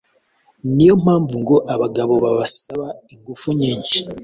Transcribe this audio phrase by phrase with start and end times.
[0.73, 3.97] niyo mpamvu ngo abagabo bibasaba ingufu nyinshi